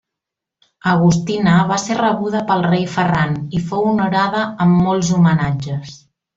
[0.93, 5.97] Agustina va ser rebuda pel rei Ferran i fou honorada amb molts homenatges.